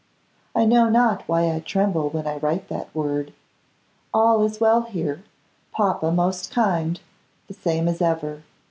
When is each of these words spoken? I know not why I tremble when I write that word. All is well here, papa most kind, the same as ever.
I 0.55 0.65
know 0.65 0.89
not 0.89 1.21
why 1.27 1.53
I 1.53 1.59
tremble 1.59 2.09
when 2.09 2.25
I 2.25 2.37
write 2.37 2.69
that 2.69 2.89
word. 2.95 3.33
All 4.11 4.43
is 4.43 4.59
well 4.59 4.81
here, 4.81 5.23
papa 5.71 6.11
most 6.11 6.49
kind, 6.49 6.99
the 7.47 7.53
same 7.53 7.87
as 7.87 8.01
ever. 8.01 8.41